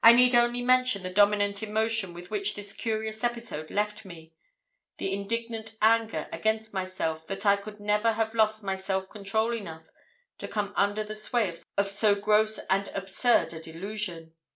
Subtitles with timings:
[0.00, 5.76] I need only mention the dominant emotion with which this curious episode left me—the indignant
[5.82, 9.88] anger against myself that I could ever have lost my self control enough
[10.38, 14.34] to come under the sway of so gross and absurd a delusion.